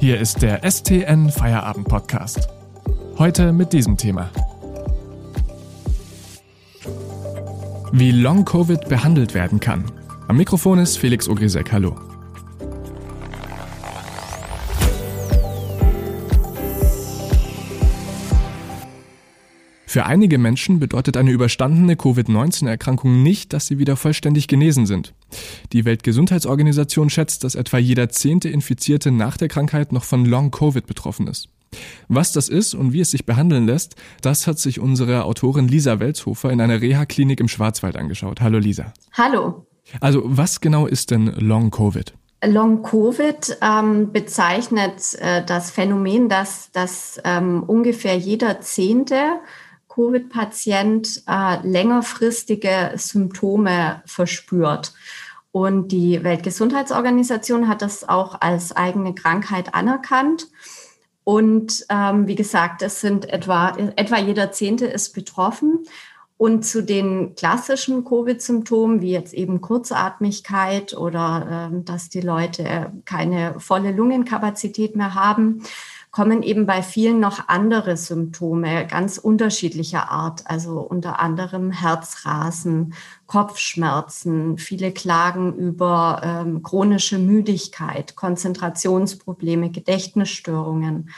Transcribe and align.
Hier 0.00 0.18
ist 0.18 0.40
der 0.40 0.62
STN 0.68 1.28
Feierabend 1.28 1.86
Podcast. 1.86 2.48
Heute 3.18 3.52
mit 3.52 3.74
diesem 3.74 3.98
Thema. 3.98 4.30
Wie 7.92 8.10
Long 8.10 8.46
Covid 8.46 8.88
behandelt 8.88 9.34
werden 9.34 9.60
kann. 9.60 9.84
Am 10.26 10.38
Mikrofon 10.38 10.78
ist 10.78 10.96
Felix 10.96 11.28
Ogrisek. 11.28 11.70
Hallo. 11.70 11.96
Für 19.90 20.06
einige 20.06 20.38
Menschen 20.38 20.78
bedeutet 20.78 21.16
eine 21.16 21.32
überstandene 21.32 21.96
Covid-19-Erkrankung 21.96 23.24
nicht, 23.24 23.52
dass 23.52 23.66
sie 23.66 23.80
wieder 23.80 23.96
vollständig 23.96 24.46
genesen 24.46 24.86
sind. 24.86 25.14
Die 25.72 25.84
Weltgesundheitsorganisation 25.84 27.10
schätzt, 27.10 27.42
dass 27.42 27.56
etwa 27.56 27.76
jeder 27.76 28.08
zehnte 28.08 28.48
Infizierte 28.48 29.10
nach 29.10 29.36
der 29.36 29.48
Krankheit 29.48 29.90
noch 29.90 30.04
von 30.04 30.24
Long-Covid 30.24 30.86
betroffen 30.86 31.26
ist. 31.26 31.48
Was 32.06 32.30
das 32.30 32.48
ist 32.48 32.72
und 32.72 32.92
wie 32.92 33.00
es 33.00 33.10
sich 33.10 33.26
behandeln 33.26 33.66
lässt, 33.66 33.96
das 34.22 34.46
hat 34.46 34.60
sich 34.60 34.78
unsere 34.78 35.24
Autorin 35.24 35.66
Lisa 35.66 35.98
Welzhofer 35.98 36.52
in 36.52 36.60
einer 36.60 36.80
Reha-Klinik 36.80 37.40
im 37.40 37.48
Schwarzwald 37.48 37.96
angeschaut. 37.96 38.40
Hallo 38.40 38.58
Lisa. 38.58 38.92
Hallo. 39.14 39.66
Also 40.00 40.22
was 40.24 40.60
genau 40.60 40.86
ist 40.86 41.10
denn 41.10 41.34
Long-Covid? 41.36 42.14
Long-Covid 42.44 43.58
ähm, 43.60 44.12
bezeichnet 44.12 45.16
äh, 45.18 45.44
das 45.44 45.72
Phänomen, 45.72 46.28
dass, 46.28 46.70
dass 46.70 47.20
ähm, 47.24 47.64
ungefähr 47.64 48.16
jeder 48.16 48.60
Zehnte 48.60 49.40
Covid-Patient 49.90 51.24
äh, 51.26 51.66
längerfristige 51.66 52.92
Symptome 52.96 54.02
verspürt. 54.06 54.92
Und 55.52 55.88
die 55.88 56.22
Weltgesundheitsorganisation 56.22 57.68
hat 57.68 57.82
das 57.82 58.08
auch 58.08 58.40
als 58.40 58.74
eigene 58.74 59.14
Krankheit 59.14 59.74
anerkannt. 59.74 60.46
Und 61.24 61.84
ähm, 61.90 62.26
wie 62.28 62.36
gesagt, 62.36 62.82
es 62.82 63.00
sind 63.00 63.28
etwa, 63.28 63.76
etwa 63.96 64.18
jeder 64.18 64.52
Zehnte 64.52 64.86
ist 64.86 65.12
betroffen. 65.12 65.84
Und 66.36 66.64
zu 66.64 66.82
den 66.82 67.34
klassischen 67.34 68.04
Covid-Symptomen, 68.04 69.02
wie 69.02 69.10
jetzt 69.10 69.34
eben 69.34 69.60
Kurzatmigkeit 69.60 70.96
oder 70.96 71.70
äh, 71.70 71.84
dass 71.84 72.08
die 72.08 72.22
Leute 72.22 72.92
keine 73.04 73.60
volle 73.60 73.92
Lungenkapazität 73.92 74.96
mehr 74.96 75.14
haben, 75.14 75.62
kommen 76.10 76.42
eben 76.42 76.66
bei 76.66 76.82
vielen 76.82 77.20
noch 77.20 77.48
andere 77.48 77.96
Symptome 77.96 78.86
ganz 78.86 79.16
unterschiedlicher 79.18 80.10
Art, 80.10 80.42
also 80.46 80.80
unter 80.80 81.20
anderem 81.20 81.70
Herzrasen, 81.70 82.94
Kopfschmerzen, 83.26 84.58
viele 84.58 84.92
klagen 84.92 85.54
über 85.54 86.20
ähm, 86.24 86.62
chronische 86.62 87.18
Müdigkeit, 87.18 88.16
Konzentrationsprobleme, 88.16 89.70
Gedächtnisstörungen, 89.70 91.10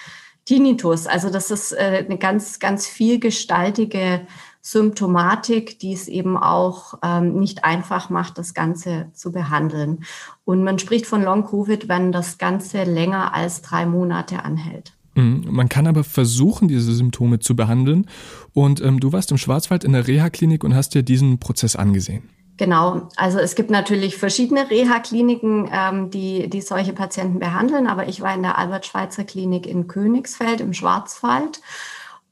Tinnitus. 0.44 1.06
Also 1.06 1.30
das 1.30 1.50
ist 1.50 1.72
äh, 1.72 2.04
eine 2.06 2.18
ganz, 2.18 2.58
ganz 2.58 2.86
vielgestaltige 2.86 4.26
Symptomatik, 4.64 5.80
die 5.80 5.92
es 5.92 6.06
eben 6.06 6.36
auch 6.36 6.94
ähm, 7.02 7.38
nicht 7.40 7.64
einfach 7.64 8.10
macht, 8.10 8.38
das 8.38 8.54
Ganze 8.54 9.10
zu 9.12 9.32
behandeln. 9.32 10.04
Und 10.44 10.62
man 10.62 10.78
spricht 10.78 11.06
von 11.06 11.22
Long-Covid, 11.22 11.88
wenn 11.88 12.12
das 12.12 12.38
Ganze 12.38 12.84
länger 12.84 13.34
als 13.34 13.62
drei 13.62 13.86
Monate 13.86 14.44
anhält. 14.44 14.92
Mhm. 15.14 15.46
Man 15.50 15.68
kann 15.68 15.88
aber 15.88 16.04
versuchen, 16.04 16.68
diese 16.68 16.92
Symptome 16.92 17.40
zu 17.40 17.56
behandeln. 17.56 18.06
Und 18.52 18.80
ähm, 18.80 19.00
du 19.00 19.12
warst 19.12 19.32
im 19.32 19.38
Schwarzwald 19.38 19.82
in 19.82 19.92
der 19.92 20.06
Reha-Klinik 20.06 20.62
und 20.62 20.76
hast 20.76 20.94
dir 20.94 21.02
diesen 21.02 21.38
Prozess 21.38 21.74
angesehen. 21.74 22.30
Genau, 22.56 23.08
also 23.16 23.38
es 23.38 23.56
gibt 23.56 23.70
natürlich 23.70 24.16
verschiedene 24.16 24.70
Reha-Kliniken, 24.70 25.68
ähm, 25.72 26.10
die, 26.10 26.48
die 26.48 26.60
solche 26.60 26.92
Patienten 26.92 27.40
behandeln, 27.40 27.88
aber 27.88 28.06
ich 28.06 28.20
war 28.20 28.32
in 28.32 28.42
der 28.42 28.58
Albert-Schweitzer-Klinik 28.58 29.66
in 29.66 29.88
Königsfeld 29.88 30.60
im 30.60 30.72
Schwarzwald. 30.72 31.60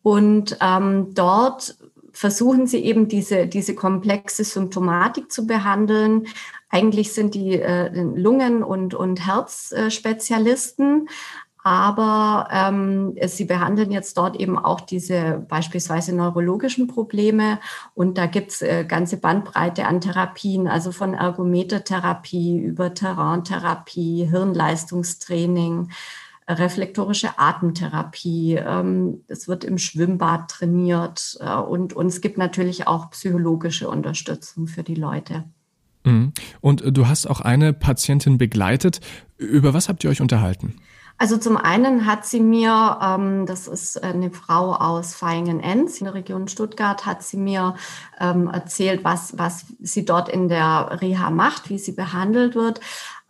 Und 0.03 0.57
ähm, 0.61 1.15
dort 1.15 1.77
versuchen 2.13 2.67
sie 2.67 2.85
eben 2.85 3.09
diese, 3.09 3.47
diese 3.47 3.75
komplexe 3.75 4.45
Symptomatik 4.45 5.31
zu 5.31 5.47
behandeln. 5.47 6.27
Eigentlich 6.69 7.13
sind 7.13 7.35
die 7.35 7.61
äh, 7.61 7.91
Lungen- 7.93 8.63
und, 8.63 8.95
und 8.95 9.27
Herzspezialisten, 9.27 11.09
aber 11.63 12.49
ähm, 12.51 13.17
sie 13.27 13.45
behandeln 13.45 13.91
jetzt 13.91 14.17
dort 14.17 14.37
eben 14.37 14.59
auch 14.59 14.81
diese 14.81 15.45
beispielsweise 15.49 16.15
neurologischen 16.15 16.87
Probleme. 16.87 17.59
Und 17.95 18.17
da 18.17 18.27
gibt's 18.27 18.63
äh, 18.63 18.85
ganze 18.89 19.19
Bandbreite 19.19 19.87
an 19.87 20.01
Therapien, 20.01 20.69
also 20.69 20.91
von 20.91 21.13
Ergometertherapie 21.13 22.59
über 22.59 22.95
Terraintherapie, 22.95 24.27
Hirnleistungstraining, 24.31 25.91
reflektorische 26.59 27.39
Atemtherapie. 27.39 28.55
Ähm, 28.55 29.23
es 29.29 29.49
wird 29.49 29.65
im 29.65 29.79
Schwimmbad 29.79 30.51
trainiert 30.51 31.39
äh, 31.41 31.55
und, 31.55 31.93
und 31.93 32.07
es 32.07 32.21
gibt 32.21 32.39
natürlich 32.39 32.87
auch 32.87 33.11
psychologische 33.11 33.89
Unterstützung 33.89 34.67
für 34.67 34.83
die 34.83 34.95
Leute. 34.95 35.45
Mhm. 36.05 36.33
Und 36.61 36.83
äh, 36.83 36.93
du 36.93 37.09
hast 37.09 37.27
auch 37.27 37.41
eine 37.41 37.73
Patientin 37.73 38.39
begleitet. 38.39 39.01
Über 39.37 39.75
was 39.75 39.89
habt 39.89 40.05
ihr 40.05 40.11
euch 40.11 40.21
unterhalten? 40.21 40.77
Also 41.21 41.37
zum 41.37 41.59
einen 41.59 42.07
hat 42.07 42.25
sie 42.25 42.41
mir, 42.41 42.99
ähm, 43.03 43.45
das 43.45 43.69
ist 43.69 44.03
eine 44.03 44.31
Frau 44.31 44.73
aus 44.73 45.21
Vaihingen-Enz 45.21 45.99
in 45.99 46.07
der 46.07 46.15
Region 46.15 46.49
Stuttgart, 46.49 47.05
hat 47.05 47.23
sie 47.23 47.37
mir 47.37 47.75
ähm, 48.19 48.49
erzählt, 48.49 49.05
was, 49.05 49.37
was 49.37 49.67
sie 49.81 50.07
dort 50.07 50.31
in 50.31 50.49
der 50.49 50.99
Reha 51.03 51.29
macht, 51.29 51.69
wie 51.69 51.79
sie 51.79 51.93
behandelt 51.93 52.55
wird. 52.55 52.81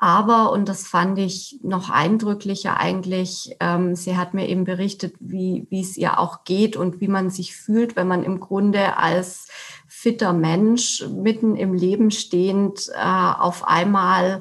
Aber, 0.02 0.50
und 0.50 0.66
das 0.66 0.86
fand 0.86 1.18
ich 1.18 1.58
noch 1.62 1.90
eindrücklicher 1.90 2.78
eigentlich, 2.78 3.54
ähm, 3.60 3.94
sie 3.94 4.16
hat 4.16 4.32
mir 4.32 4.48
eben 4.48 4.64
berichtet, 4.64 5.14
wie, 5.20 5.66
wie 5.68 5.82
es 5.82 5.98
ihr 5.98 6.18
auch 6.18 6.44
geht 6.44 6.74
und 6.74 7.02
wie 7.02 7.08
man 7.08 7.28
sich 7.28 7.54
fühlt, 7.54 7.96
wenn 7.96 8.08
man 8.08 8.24
im 8.24 8.40
Grunde 8.40 8.96
als 8.96 9.48
fitter 9.86 10.32
Mensch 10.32 11.04
mitten 11.10 11.54
im 11.54 11.74
Leben 11.74 12.10
stehend 12.10 12.88
äh, 12.94 12.98
auf 12.98 13.68
einmal 13.68 14.40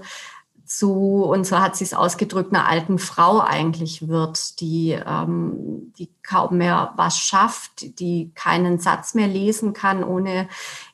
zu, 0.63 1.25
und 1.25 1.45
so 1.45 1.59
hat 1.59 1.75
sie 1.75 1.83
es 1.83 1.93
ausgedrückt, 1.93 2.53
einer 2.53 2.69
alten 2.69 2.97
Frau 2.97 3.41
eigentlich 3.41 4.07
wird, 4.07 4.61
die, 4.61 4.91
ähm, 4.91 5.91
die 5.97 6.09
kaum 6.29 6.57
mehr 6.57 6.93
was 6.95 7.17
schafft, 7.17 7.99
die 7.99 8.31
keinen 8.35 8.77
Satz 8.77 9.15
mehr 9.15 9.27
lesen 9.27 9.73
kann, 9.73 10.03
ohne 10.03 10.47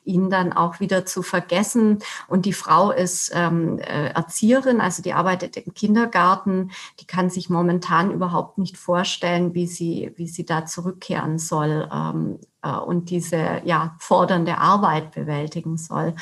ihn 0.04 0.30
dann 0.30 0.54
auch 0.54 0.80
wieder 0.80 1.04
zu 1.04 1.22
vergessen. 1.22 1.98
Und 2.26 2.46
die 2.46 2.54
Frau 2.54 2.90
ist 2.90 3.32
ähm, 3.34 3.78
äh, 3.78 4.08
Erzieherin, 4.08 4.80
also 4.80 5.02
die 5.02 5.12
arbeitet 5.12 5.58
im 5.58 5.74
Kindergarten. 5.74 6.70
Die 7.00 7.06
kann 7.06 7.28
sich 7.28 7.50
momentan 7.50 8.12
überhaupt 8.12 8.56
nicht 8.56 8.78
vorstellen, 8.78 9.52
wie 9.52 9.66
sie, 9.66 10.12
wie 10.16 10.28
sie 10.28 10.46
da 10.46 10.64
zurückkehren 10.64 11.38
soll. 11.38 11.88
Ähm, 11.92 12.38
äh, 12.62 12.76
und 12.76 13.10
diese 13.10 13.60
ja, 13.64 13.94
fordernde 13.98 14.58
Arbeit 14.58 15.12
bewältigen 15.12 15.76
soll. 15.76 16.14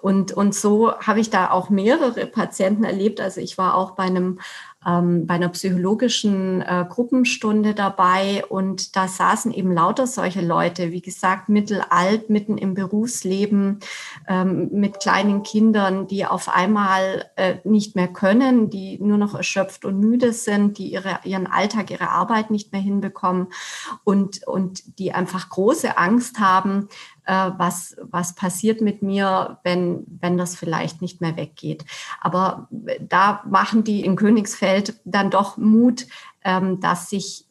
Und, 0.00 0.32
und 0.32 0.54
so 0.54 0.92
habe 0.98 1.20
ich 1.20 1.30
da 1.30 1.50
auch 1.50 1.70
mehrere 1.70 2.26
Patienten 2.26 2.84
erlebt. 2.84 3.20
Also 3.20 3.40
ich 3.40 3.58
war 3.58 3.74
auch 3.74 3.92
bei 3.92 4.04
einem 4.04 4.38
ähm, 4.86 5.26
bei 5.26 5.34
einer 5.34 5.50
psychologischen 5.50 6.62
äh, 6.62 6.86
Gruppenstunde 6.88 7.74
dabei. 7.74 8.44
Und 8.48 8.96
da 8.96 9.08
saßen 9.08 9.52
eben 9.52 9.72
lauter 9.72 10.06
solche 10.06 10.40
Leute, 10.40 10.90
wie 10.92 11.02
gesagt, 11.02 11.48
mittelalt, 11.48 12.30
mitten 12.30 12.56
im 12.56 12.74
Berufsleben, 12.74 13.80
ähm, 14.26 14.68
mit 14.72 15.00
kleinen 15.00 15.42
Kindern, 15.42 16.06
die 16.06 16.24
auf 16.24 16.48
einmal 16.48 17.30
äh, 17.36 17.56
nicht 17.64 17.94
mehr 17.94 18.08
können, 18.08 18.70
die 18.70 18.98
nur 19.00 19.18
noch 19.18 19.34
erschöpft 19.34 19.84
und 19.84 20.00
müde 20.00 20.32
sind, 20.32 20.78
die 20.78 20.92
ihre, 20.92 21.20
ihren 21.24 21.46
Alltag, 21.46 21.90
ihre 21.90 22.08
Arbeit 22.08 22.50
nicht 22.50 22.72
mehr 22.72 22.80
hinbekommen 22.80 23.48
und, 24.04 24.46
und 24.46 24.98
die 24.98 25.12
einfach 25.12 25.50
große 25.50 25.98
Angst 25.98 26.40
haben, 26.40 26.88
was, 27.26 27.96
was 28.02 28.34
passiert 28.34 28.80
mit 28.80 29.02
mir, 29.02 29.58
wenn, 29.62 30.04
wenn 30.20 30.38
das 30.38 30.56
vielleicht 30.56 31.02
nicht 31.02 31.20
mehr 31.20 31.36
weggeht. 31.36 31.84
Aber 32.20 32.68
da 33.00 33.42
machen 33.48 33.84
die 33.84 34.04
in 34.04 34.16
Königsfeld 34.16 35.00
dann 35.04 35.30
doch 35.30 35.56
Mut, 35.56 36.06
ähm, 36.44 36.80
dass 36.80 37.10
sich 37.10 37.44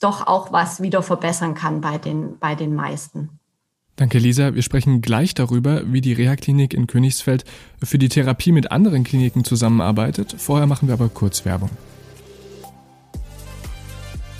doch 0.00 0.26
auch 0.26 0.52
was 0.52 0.80
wieder 0.80 1.02
verbessern 1.02 1.54
kann 1.54 1.80
bei 1.80 1.98
den, 1.98 2.38
bei 2.38 2.54
den 2.54 2.74
meisten. 2.74 3.30
Danke, 3.96 4.18
Lisa. 4.18 4.54
Wir 4.54 4.62
sprechen 4.62 5.00
gleich 5.00 5.34
darüber, 5.34 5.82
wie 5.92 6.00
die 6.00 6.12
Reha-Klinik 6.12 6.72
in 6.72 6.86
Königsfeld 6.86 7.44
für 7.82 7.98
die 7.98 8.08
Therapie 8.08 8.52
mit 8.52 8.70
anderen 8.70 9.02
Kliniken 9.02 9.42
zusammenarbeitet. 9.42 10.36
Vorher 10.38 10.68
machen 10.68 10.86
wir 10.86 10.94
aber 10.94 11.08
kurz 11.08 11.44
Werbung. 11.44 11.70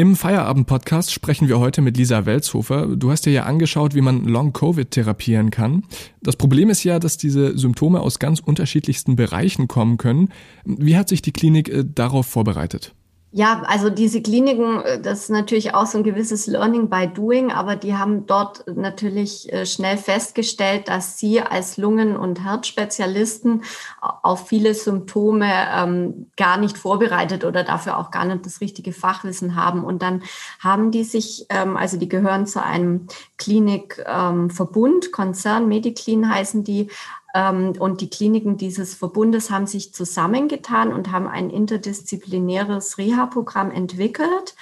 Im 0.00 0.16
Feierabend-Podcast 0.16 1.12
sprechen 1.12 1.48
wir 1.48 1.58
heute 1.58 1.82
mit 1.82 1.98
Lisa 1.98 2.24
Welzhofer. 2.24 2.86
Du 2.96 3.10
hast 3.10 3.26
dir 3.26 3.34
ja 3.34 3.42
angeschaut, 3.42 3.94
wie 3.94 4.00
man 4.00 4.24
Long-Covid 4.24 4.90
therapieren 4.90 5.50
kann. 5.50 5.84
Das 6.22 6.36
Problem 6.36 6.70
ist 6.70 6.84
ja, 6.84 6.98
dass 6.98 7.18
diese 7.18 7.58
Symptome 7.58 8.00
aus 8.00 8.18
ganz 8.18 8.40
unterschiedlichsten 8.40 9.14
Bereichen 9.14 9.68
kommen 9.68 9.98
können. 9.98 10.30
Wie 10.64 10.96
hat 10.96 11.10
sich 11.10 11.20
die 11.20 11.32
Klinik 11.32 11.68
äh, 11.68 11.84
darauf 11.84 12.24
vorbereitet? 12.24 12.94
Ja, 13.32 13.62
also 13.66 13.90
diese 13.90 14.22
Kliniken, 14.22 14.80
äh, 14.80 15.00
das 15.00 15.20
ist 15.20 15.30
natürlich 15.30 15.72
auch 15.72 15.86
so 15.86 15.98
ein 15.98 16.04
gewisses 16.04 16.48
Learning 16.48 16.90
by 16.90 17.06
Doing, 17.06 17.52
aber 17.52 17.76
die 17.76 17.96
haben 17.96 18.26
dort 18.26 18.64
natürlich 18.66 19.52
äh, 19.52 19.66
schnell 19.66 19.98
festgestellt, 19.98 20.88
dass 20.88 21.16
sie 21.16 21.40
als 21.40 21.76
Lungen- 21.76 22.16
und 22.16 22.42
Herzspezialisten 22.42 23.62
auf 24.00 24.48
viele 24.48 24.74
Symptome 24.74 25.48
ähm, 25.72 26.26
gar 26.36 26.56
nicht 26.56 26.76
vorbereitet 26.76 27.44
oder 27.44 27.62
dafür 27.62 27.98
auch 27.98 28.10
gar 28.10 28.24
nicht 28.24 28.44
das 28.46 28.60
richtige 28.60 28.92
Fachwissen 28.92 29.54
haben. 29.54 29.84
Und 29.84 30.02
dann 30.02 30.24
haben 30.58 30.90
die 30.90 31.04
sich, 31.04 31.46
ähm, 31.50 31.76
also 31.76 31.98
die 31.98 32.08
gehören 32.08 32.48
zu 32.48 32.60
einem 32.60 33.06
Klinikverbund, 33.38 35.04
ähm, 35.04 35.12
Konzern, 35.12 35.68
Mediclean 35.68 36.28
heißen 36.34 36.64
die, 36.64 36.88
und 37.32 38.00
die 38.00 38.10
Kliniken 38.10 38.56
dieses 38.56 38.94
Verbundes 38.94 39.50
haben 39.50 39.66
sich 39.66 39.94
zusammengetan 39.94 40.92
und 40.92 41.12
haben 41.12 41.28
ein 41.28 41.50
interdisziplinäres 41.50 42.98
Reha-Programm 42.98 43.70
entwickelt. 43.70 44.54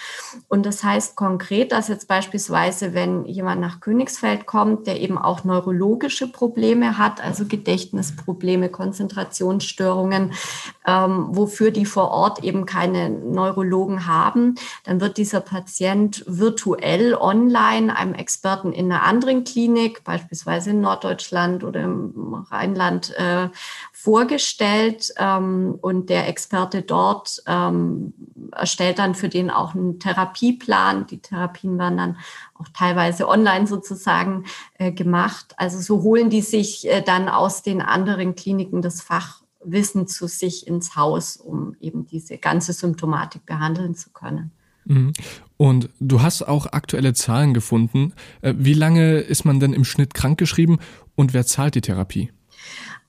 Und 0.48 0.66
das 0.66 0.84
heißt 0.84 1.16
konkret, 1.16 1.72
dass 1.72 1.88
jetzt 1.88 2.08
beispielsweise, 2.08 2.92
wenn 2.92 3.24
jemand 3.24 3.60
nach 3.60 3.80
Königsfeld 3.80 4.46
kommt, 4.46 4.86
der 4.86 5.00
eben 5.00 5.16
auch 5.16 5.44
neurologische 5.44 6.30
Probleme 6.30 6.98
hat, 6.98 7.24
also 7.24 7.46
Gedächtnisprobleme, 7.46 8.68
Konzentrationsstörungen, 8.68 10.32
ähm, 10.86 11.28
wofür 11.30 11.70
die 11.70 11.86
vor 11.86 12.10
Ort 12.10 12.44
eben 12.44 12.66
keine 12.66 13.08
Neurologen 13.08 14.06
haben, 14.06 14.56
dann 14.84 15.00
wird 15.00 15.16
dieser 15.16 15.40
Patient 15.40 16.22
virtuell 16.26 17.14
online 17.14 17.96
einem 17.96 18.14
Experten 18.14 18.72
in 18.72 18.92
einer 18.92 19.04
anderen 19.04 19.44
Klinik, 19.44 20.04
beispielsweise 20.04 20.70
in 20.70 20.82
Norddeutschland 20.82 21.64
oder 21.64 21.80
im 21.80 22.44
Rheinland 22.58 23.14
äh, 23.16 23.48
vorgestellt 23.92 25.12
ähm, 25.16 25.78
und 25.80 26.08
der 26.10 26.28
Experte 26.28 26.82
dort 26.82 27.42
ähm, 27.46 28.12
erstellt 28.52 28.98
dann 28.98 29.14
für 29.14 29.28
den 29.28 29.50
auch 29.50 29.74
einen 29.74 29.98
Therapieplan. 30.00 31.06
Die 31.06 31.20
Therapien 31.20 31.78
werden 31.78 31.98
dann 31.98 32.16
auch 32.54 32.68
teilweise 32.74 33.28
online 33.28 33.66
sozusagen 33.66 34.44
äh, 34.78 34.92
gemacht. 34.92 35.54
Also 35.56 35.80
so 35.80 36.02
holen 36.02 36.30
die 36.30 36.42
sich 36.42 36.88
äh, 36.88 37.02
dann 37.02 37.28
aus 37.28 37.62
den 37.62 37.80
anderen 37.80 38.34
Kliniken 38.34 38.82
das 38.82 39.00
Fachwissen 39.00 40.06
zu 40.06 40.26
sich 40.26 40.66
ins 40.66 40.96
Haus, 40.96 41.36
um 41.36 41.76
eben 41.80 42.06
diese 42.06 42.38
ganze 42.38 42.72
Symptomatik 42.72 43.46
behandeln 43.46 43.94
zu 43.94 44.10
können. 44.10 44.52
Mhm. 44.84 45.12
Und 45.56 45.90
du 46.00 46.22
hast 46.22 46.42
auch 46.42 46.66
aktuelle 46.66 47.12
Zahlen 47.12 47.52
gefunden. 47.52 48.14
Äh, 48.40 48.54
wie 48.56 48.74
lange 48.74 49.18
ist 49.18 49.44
man 49.44 49.60
denn 49.60 49.72
im 49.72 49.84
Schnitt 49.84 50.14
krankgeschrieben 50.14 50.78
und 51.14 51.34
wer 51.34 51.46
zahlt 51.46 51.74
die 51.74 51.80
Therapie? 51.80 52.30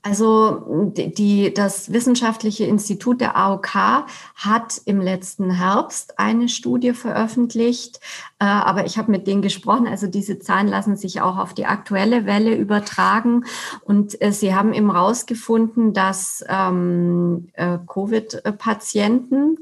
Also 0.02 0.92
die, 0.96 1.52
das 1.52 1.92
Wissenschaftliche 1.92 2.64
Institut 2.64 3.20
der 3.20 3.36
AOK 3.36 4.06
hat 4.34 4.80
im 4.86 4.98
letzten 4.98 5.50
Herbst 5.50 6.18
eine 6.18 6.48
Studie 6.48 6.94
veröffentlicht, 6.94 8.00
äh, 8.38 8.46
aber 8.46 8.86
ich 8.86 8.96
habe 8.96 9.10
mit 9.10 9.26
denen 9.26 9.42
gesprochen. 9.42 9.86
Also 9.86 10.06
diese 10.06 10.38
Zahlen 10.38 10.68
lassen 10.68 10.96
sich 10.96 11.20
auch 11.20 11.36
auf 11.36 11.52
die 11.52 11.66
aktuelle 11.66 12.24
Welle 12.24 12.54
übertragen 12.54 13.44
und 13.84 14.20
äh, 14.22 14.32
sie 14.32 14.54
haben 14.54 14.72
eben 14.72 14.90
herausgefunden, 14.90 15.92
dass 15.92 16.42
ähm, 16.48 17.48
äh, 17.52 17.76
Covid-Patienten 17.86 19.58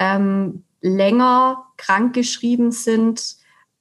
ähm, 0.00 0.64
länger 0.80 1.66
krankgeschrieben 1.76 2.72
sind 2.72 3.37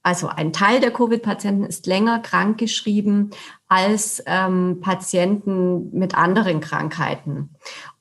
also 0.08 0.30
ein 0.30 0.54
Teil 0.54 0.80
der 0.80 0.92
Covid-Patienten 0.92 1.66
ist 1.66 1.86
länger 1.86 2.20
krankgeschrieben 2.20 3.32
als 3.68 4.24
ähm, 4.26 4.80
Patienten 4.80 5.92
mit 5.92 6.16
anderen 6.16 6.62
Krankheiten. 6.62 7.50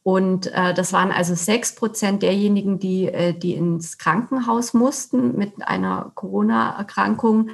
Und 0.04 0.46
äh, 0.54 0.72
das 0.72 0.92
waren 0.92 1.10
also 1.10 1.34
sechs 1.34 1.74
Prozent 1.74 2.22
derjenigen, 2.22 2.78
die, 2.78 3.06
äh, 3.06 3.36
die 3.36 3.54
ins 3.54 3.98
Krankenhaus 3.98 4.72
mussten 4.72 5.36
mit 5.36 5.66
einer 5.66 6.12
Corona-Erkrankung, 6.14 7.50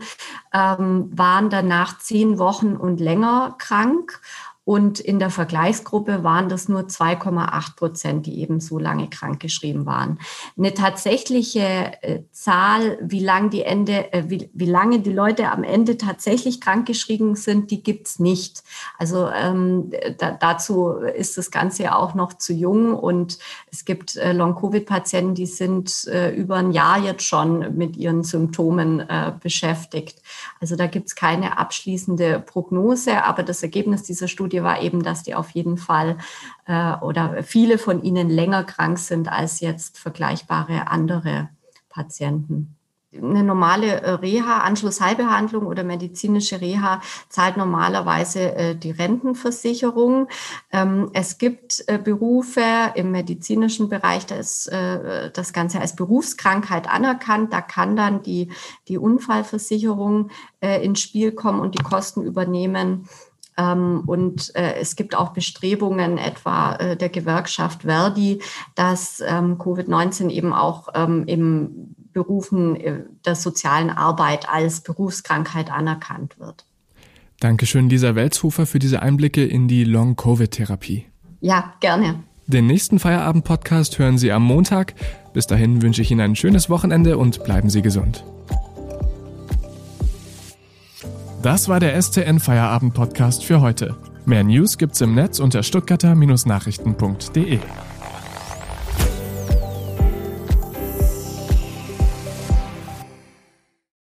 ähm, 0.52 1.10
waren 1.14 1.48
danach 1.48 1.96
zehn 1.96 2.38
Wochen 2.38 2.76
und 2.76 3.00
länger 3.00 3.54
krank. 3.56 4.20
Und 4.64 5.00
in 5.00 5.18
der 5.18 5.30
Vergleichsgruppe 5.30 6.22
waren 6.22 6.48
das 6.48 6.68
nur 6.68 6.82
2,8 6.82 7.74
Prozent, 7.74 8.26
die 8.26 8.40
eben 8.40 8.60
so 8.60 8.78
lange 8.78 9.10
krankgeschrieben 9.10 9.86
waren. 9.86 10.20
Eine 10.56 10.72
tatsächliche 10.72 11.60
äh, 12.02 12.20
Zahl, 12.30 12.96
wie 13.02 13.18
lange 13.18 13.50
die 13.50 13.62
Ende, 13.62 14.12
äh, 14.12 14.24
wie, 14.28 14.50
wie 14.54 14.66
lange 14.66 15.00
die 15.00 15.12
Leute 15.12 15.50
am 15.50 15.64
Ende 15.64 15.96
tatsächlich 15.96 16.60
krankgeschrieben 16.60 17.34
sind, 17.34 17.72
die 17.72 17.82
gibt's 17.82 18.20
nicht. 18.20 18.62
Also 18.98 19.28
ähm, 19.28 19.90
da, 20.18 20.30
dazu 20.30 20.90
ist 20.90 21.36
das 21.38 21.50
Ganze 21.50 21.82
ja 21.82 21.96
auch 21.96 22.14
noch 22.14 22.34
zu 22.34 22.52
jung 22.52 22.94
und 22.94 23.40
es 23.68 23.84
gibt 23.84 24.14
äh, 24.14 24.32
Long-Covid-Patienten, 24.32 25.34
die 25.34 25.46
sind 25.46 26.06
äh, 26.06 26.30
über 26.30 26.56
ein 26.56 26.70
Jahr 26.70 27.00
jetzt 27.00 27.24
schon 27.24 27.76
mit 27.76 27.96
ihren 27.96 28.22
Symptomen 28.22 29.02
beschäftigt. 29.42 30.22
Also 30.60 30.76
da 30.76 30.86
gibt's 30.86 31.14
keine 31.14 31.58
abschließende 31.58 32.40
Prognose, 32.40 33.24
aber 33.24 33.42
das 33.42 33.62
Ergebnis 33.62 34.02
dieser 34.02 34.28
Studie 34.28 34.51
Studie 34.52 34.62
war 34.62 34.82
eben, 34.82 35.02
dass 35.02 35.22
die 35.22 35.34
auf 35.34 35.50
jeden 35.50 35.78
Fall 35.78 36.18
äh, 36.66 36.94
oder 36.96 37.42
viele 37.42 37.78
von 37.78 38.02
ihnen 38.02 38.28
länger 38.28 38.64
krank 38.64 38.98
sind 38.98 39.32
als 39.32 39.60
jetzt 39.60 39.98
vergleichbare 39.98 40.88
andere 40.88 41.48
Patienten 41.88 42.76
eine 43.14 43.42
normale 43.42 44.00
äh, 44.00 44.10
Reha, 44.12 44.58
Anschlussheilbehandlung 44.58 45.66
oder 45.66 45.84
medizinische 45.84 46.60
Reha 46.60 47.00
zahlt 47.28 47.56
normalerweise 47.56 48.54
äh, 48.54 48.74
die 48.74 48.90
Rentenversicherung. 48.90 50.28
Ähm, 50.72 51.10
es 51.12 51.38
gibt 51.38 51.84
äh, 51.88 51.98
Berufe 51.98 52.62
im 52.94 53.10
medizinischen 53.10 53.88
Bereich, 53.88 54.26
da 54.26 54.36
ist 54.36 54.70
das 54.72 55.52
Ganze 55.52 55.80
als 55.80 55.96
Berufskrankheit 55.96 56.88
anerkannt. 56.88 57.52
Da 57.52 57.60
kann 57.60 57.96
dann 57.96 58.22
die, 58.22 58.52
die 58.88 58.98
Unfallversicherung 58.98 60.30
ins 60.60 61.00
Spiel 61.00 61.32
kommen 61.32 61.60
und 61.60 61.74
die 61.78 61.82
Kosten 61.82 62.22
übernehmen. 62.22 63.08
Ähm, 63.56 64.02
und 64.06 64.54
äh, 64.54 64.74
es 64.80 64.96
gibt 64.96 65.14
auch 65.14 65.30
Bestrebungen 65.30 66.18
etwa 66.18 66.76
äh, 66.76 66.96
der 66.96 67.08
Gewerkschaft 67.08 67.82
Verdi, 67.82 68.40
dass 68.74 69.22
ähm, 69.26 69.58
Covid-19 69.58 70.30
eben 70.30 70.52
auch 70.52 70.88
ähm, 70.94 71.24
im 71.26 71.94
Berufen 72.12 72.76
äh, 72.76 73.00
der 73.24 73.34
sozialen 73.34 73.90
Arbeit 73.90 74.48
als 74.48 74.80
Berufskrankheit 74.80 75.70
anerkannt 75.70 76.38
wird. 76.38 76.64
Dankeschön, 77.40 77.88
Lisa 77.88 78.14
Welzhofer, 78.14 78.66
für 78.66 78.78
diese 78.78 79.02
Einblicke 79.02 79.44
in 79.44 79.66
die 79.66 79.84
Long-Covid-Therapie. 79.84 81.06
Ja, 81.40 81.74
gerne. 81.80 82.22
Den 82.46 82.66
nächsten 82.66 82.98
Feierabend-Podcast 82.98 83.98
hören 83.98 84.18
Sie 84.18 84.30
am 84.30 84.44
Montag. 84.44 84.94
Bis 85.32 85.46
dahin 85.46 85.82
wünsche 85.82 86.02
ich 86.02 86.10
Ihnen 86.10 86.20
ein 86.20 86.36
schönes 86.36 86.70
Wochenende 86.70 87.18
und 87.18 87.42
bleiben 87.44 87.70
Sie 87.70 87.82
gesund. 87.82 88.24
Das 91.42 91.68
war 91.68 91.80
der 91.80 92.00
STN 92.00 92.38
Feierabend 92.38 92.94
Podcast 92.94 93.44
für 93.44 93.60
heute. 93.60 93.96
Mehr 94.26 94.44
News 94.44 94.78
gibt's 94.78 95.00
im 95.00 95.16
Netz 95.16 95.40
unter 95.40 95.64
stuttgarter-nachrichten.de. 95.64 97.58